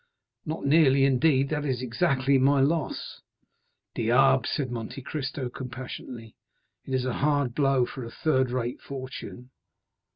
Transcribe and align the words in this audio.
"Not 0.47 0.65
nearly, 0.65 1.05
indeed; 1.05 1.49
that 1.49 1.63
is 1.63 1.83
exactly 1.83 2.39
my 2.39 2.59
loss." 2.59 3.21
"Diable!" 3.93 4.45
said 4.47 4.71
Monte 4.71 4.99
Cristo 5.03 5.47
compassionately, 5.47 6.35
"it 6.85 6.95
is 6.95 7.05
a 7.05 7.13
hard 7.19 7.53
blow 7.53 7.85
for 7.85 8.03
a 8.03 8.09
third 8.09 8.49
rate 8.49 8.81
fortune." 8.81 9.51